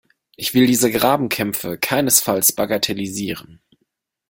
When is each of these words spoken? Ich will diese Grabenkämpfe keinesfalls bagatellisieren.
Ich 0.35 0.55
will 0.55 0.65
diese 0.65 0.89
Grabenkämpfe 0.89 1.77
keinesfalls 1.77 2.53
bagatellisieren. 2.53 3.61